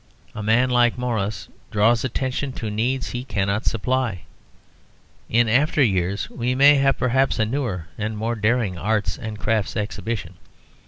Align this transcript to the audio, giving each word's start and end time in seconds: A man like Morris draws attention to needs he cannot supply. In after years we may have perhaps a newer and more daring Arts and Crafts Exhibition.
A 0.33 0.41
man 0.41 0.71
like 0.71 0.97
Morris 0.97 1.47
draws 1.69 2.03
attention 2.03 2.53
to 2.53 2.71
needs 2.71 3.09
he 3.11 3.23
cannot 3.23 3.65
supply. 3.67 4.21
In 5.29 5.47
after 5.47 5.83
years 5.83 6.27
we 6.27 6.55
may 6.55 6.73
have 6.77 6.97
perhaps 6.97 7.37
a 7.37 7.45
newer 7.45 7.85
and 7.99 8.17
more 8.17 8.33
daring 8.33 8.79
Arts 8.79 9.15
and 9.19 9.37
Crafts 9.37 9.75
Exhibition. 9.77 10.37